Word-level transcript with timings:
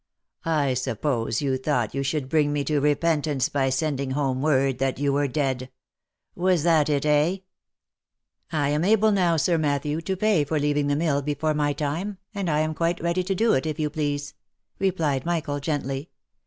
I 0.45 0.73
suppose 0.73 1.43
you 1.43 1.57
thought 1.59 1.93
you 1.93 2.01
should 2.01 2.27
bring 2.27 2.51
me 2.51 2.63
to 2.63 2.79
repentance 2.79 3.49
by 3.49 3.69
sending 3.69 4.09
home 4.09 4.41
word 4.41 4.79
that 4.79 4.97
you 4.97 5.13
were 5.13 5.27
dead. 5.27 5.69
Was 6.33 6.63
that 6.63 6.89
it, 6.89 7.05
eh 7.05 7.37
?""I 8.51 8.69
am 8.69 8.83
able 8.83 9.11
now, 9.11 9.37
Sir 9.37 9.59
Matthew, 9.59 10.01
to 10.01 10.17
pay 10.17 10.43
for 10.43 10.57
leaving 10.59 10.87
the 10.87 10.95
mill 10.95 11.21
before 11.21 11.53
my 11.53 11.71
time, 11.73 12.17
and 12.33 12.49
I 12.49 12.61
am 12.61 12.73
quite 12.73 12.99
ready 12.99 13.21
to 13.21 13.35
do 13.35 13.53
it, 13.53 13.67
if 13.67 13.79
you 13.79 13.91
please," 13.91 14.33
replied 14.79 15.23
Michael, 15.23 15.59
gently. 15.59 16.09